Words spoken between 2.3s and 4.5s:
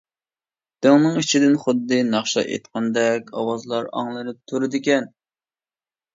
ئېيتقاندەك ئاۋازلار ئاڭلىنىپ